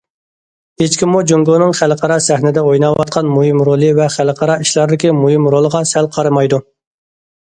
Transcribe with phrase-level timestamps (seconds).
[0.83, 6.61] ھېچكىممۇ جۇڭگونىڭ خەلقئارا سەھنىدە ئويناۋاتقان مۇھىم رولى ۋە خەلقئارا ئىشلاردىكى مۇھىم رولىغا سەل قارىمايدۇ.